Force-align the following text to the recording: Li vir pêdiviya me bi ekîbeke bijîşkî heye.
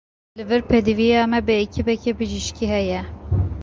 Li 0.37 0.45
vir 0.51 0.61
pêdiviya 0.69 1.21
me 1.31 1.39
bi 1.45 1.53
ekîbeke 1.65 2.11
bijîşkî 2.17 2.65
heye. 2.73 3.01